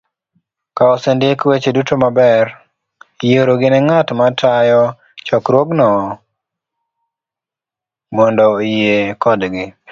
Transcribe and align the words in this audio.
Ka 0.77 0.83
osendik 0.93 1.39
weche 1.49 1.71
duto 1.75 1.93
maber, 2.03 2.45
iorogi 3.29 3.67
ne 3.69 3.79
ng'at 3.87 4.07
matayo 4.19 4.83
chokruogno 5.25 5.89
mondo 8.15 8.43
oyie 8.57 8.95
kodgi 9.21 9.65